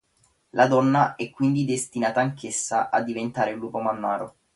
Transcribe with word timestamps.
La 0.55 0.65
donna 0.67 1.13
è 1.15 1.29
quindi 1.29 1.63
destinata 1.63 2.21
anch'essa 2.21 2.89
a 2.89 3.03
diventare 3.03 3.53
un 3.53 3.59
lupo 3.59 3.77
mannaro. 3.77 4.35